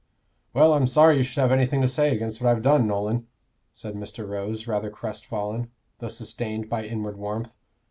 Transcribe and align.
"Well, 0.55 0.73
I'm 0.73 0.87
sorry 0.87 1.17
you 1.17 1.21
should 1.21 1.41
have 1.41 1.51
anything 1.51 1.79
to 1.83 1.87
say 1.87 2.11
against 2.11 2.41
what 2.41 2.49
I've 2.49 2.63
done, 2.63 2.87
Nolan," 2.87 3.27
said 3.71 3.93
Mr. 3.93 4.27
Rose, 4.27 4.65
rather 4.65 4.89
crestfallen, 4.89 5.69
though 5.99 6.07
sustained 6.07 6.67
by 6.69 6.85
inward 6.87 7.17
warmth. 7.17 7.53